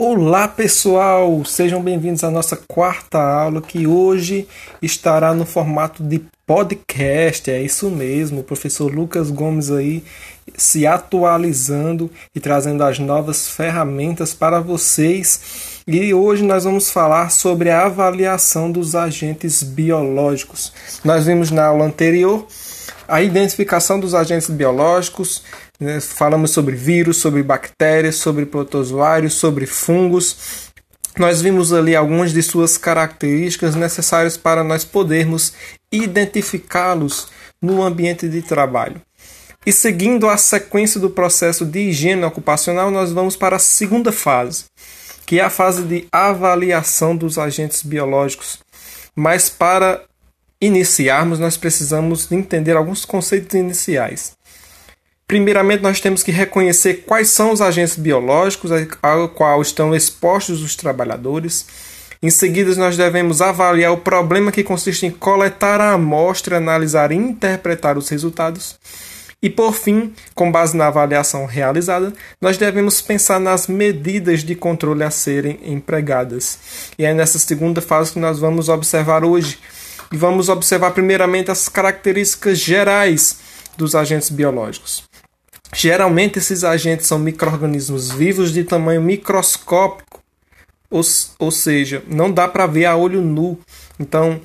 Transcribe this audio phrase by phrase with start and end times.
[0.00, 4.46] Olá pessoal, sejam bem-vindos à nossa quarta aula que hoje
[4.80, 7.50] estará no formato de podcast.
[7.50, 10.04] É isso mesmo, o professor Lucas Gomes aí
[10.56, 15.82] se atualizando e trazendo as novas ferramentas para vocês.
[15.84, 20.72] E hoje nós vamos falar sobre a avaliação dos agentes biológicos.
[21.04, 22.46] Nós vimos na aula anterior
[23.08, 25.42] a identificação dos agentes biológicos,
[25.80, 26.00] né?
[26.00, 30.70] Falamos sobre vírus, sobre bactérias, sobre protozoários, sobre fungos.
[31.18, 35.52] Nós vimos ali algumas de suas características necessárias para nós podermos
[35.90, 37.28] identificá-los
[37.60, 39.00] no ambiente de trabalho.
[39.66, 44.66] E seguindo a sequência do processo de higiene ocupacional, nós vamos para a segunda fase,
[45.26, 48.60] que é a fase de avaliação dos agentes biológicos.
[49.14, 50.04] Mas para
[50.60, 54.36] iniciarmos, nós precisamos entender alguns conceitos iniciais.
[55.26, 58.70] Primeiramente, nós temos que reconhecer quais são os agentes biológicos
[59.02, 61.66] ao qual estão expostos os trabalhadores.
[62.22, 67.16] Em seguida, nós devemos avaliar o problema que consiste em coletar a amostra, analisar e
[67.16, 68.78] interpretar os resultados.
[69.40, 75.04] E por fim, com base na avaliação realizada, nós devemos pensar nas medidas de controle
[75.04, 76.58] a serem empregadas.
[76.98, 79.58] E é nessa segunda fase que nós vamos observar hoje.
[80.12, 83.38] E vamos observar primeiramente as características gerais
[83.76, 85.04] dos agentes biológicos.
[85.74, 90.20] Geralmente esses agentes são micro-organismos vivos de tamanho microscópico,
[90.90, 91.02] ou,
[91.38, 93.58] ou seja, não dá para ver a olho nu.
[94.00, 94.40] Então,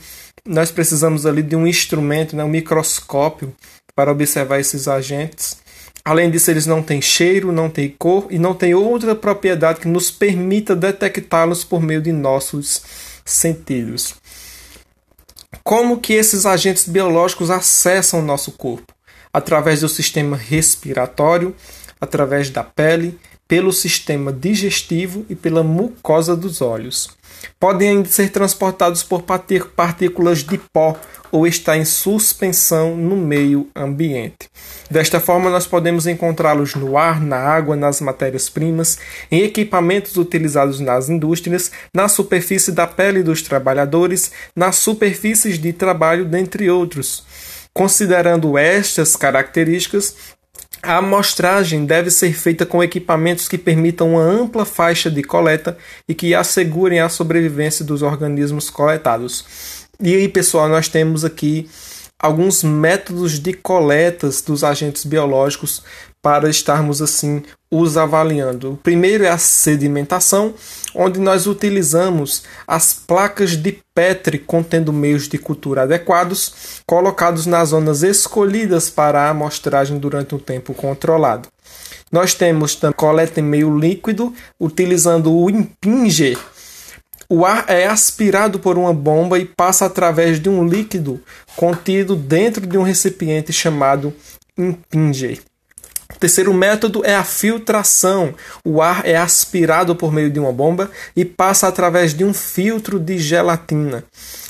[0.46, 3.56] nós precisamos ali de um instrumento, né, um microscópio,
[3.96, 5.58] para observar esses agentes.
[6.04, 9.88] Além disso, eles não têm cheiro, não têm cor e não têm outra propriedade que
[9.88, 12.82] nos permita detectá-los por meio de nossos
[13.24, 14.16] sentidos.
[15.64, 18.94] Como que esses agentes biológicos acessam o nosso corpo?
[19.34, 21.56] através do sistema respiratório,
[22.00, 27.10] através da pele, pelo sistema digestivo e pela mucosa dos olhos.
[27.60, 30.98] Podem ainda ser transportados por partículas de pó
[31.32, 34.50] ou estar em suspensão no meio ambiente.
[34.90, 39.00] Desta forma, nós podemos encontrá-los no ar, na água, nas matérias-primas,
[39.32, 46.26] em equipamentos utilizados nas indústrias, na superfície da pele dos trabalhadores, nas superfícies de trabalho,
[46.26, 47.26] dentre outros.
[47.74, 50.16] Considerando estas características,
[50.84, 55.78] a amostragem deve ser feita com equipamentos que permitam uma ampla faixa de coleta
[56.08, 59.88] e que assegurem a sobrevivência dos organismos coletados.
[60.00, 61.70] E aí, pessoal, nós temos aqui
[62.20, 65.82] alguns métodos de coletas dos agentes biológicos
[66.24, 68.72] para estarmos assim os avaliando.
[68.72, 70.54] O primeiro é a sedimentação,
[70.96, 78.02] onde nós utilizamos as placas de Petri contendo meios de cultura adequados, colocados nas zonas
[78.02, 81.50] escolhidas para a amostragem durante um tempo controlado.
[82.12, 86.40] Nós temos também coleta em meio líquido, utilizando o impinger
[87.30, 91.20] o ar é aspirado por uma bomba e passa através de um líquido
[91.56, 94.14] contido dentro de um recipiente chamado
[94.56, 95.40] impinger.
[96.24, 98.34] O terceiro método é a filtração.
[98.64, 102.98] O ar é aspirado por meio de uma bomba e passa através de um filtro
[102.98, 104.06] de gelatina.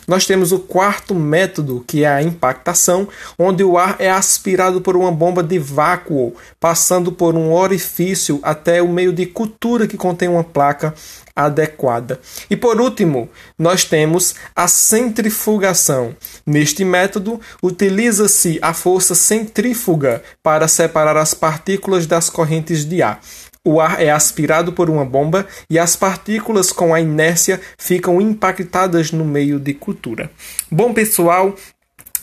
[0.07, 4.95] Nós temos o quarto método, que é a impactação, onde o ar é aspirado por
[4.95, 10.27] uma bomba de vácuo, passando por um orifício até o meio de cultura que contém
[10.27, 10.93] uma placa
[11.35, 12.19] adequada.
[12.49, 16.15] E por último, nós temos a centrifugação.
[16.45, 23.19] Neste método, utiliza-se a força centrífuga para separar as partículas das correntes de ar.
[23.65, 29.11] O ar é aspirado por uma bomba e as partículas com a inércia ficam impactadas
[29.11, 30.29] no meio de cultura.
[30.69, 31.55] Bom, pessoal,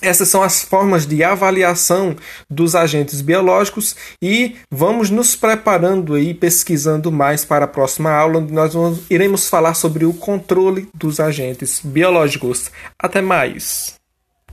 [0.02, 2.16] essas são as formas de avaliação
[2.48, 8.52] dos agentes biológicos e vamos nos preparando aí, pesquisando mais para a próxima aula, onde
[8.52, 12.70] nós vamos, iremos falar sobre o controle dos agentes biológicos.
[12.98, 13.99] Até mais!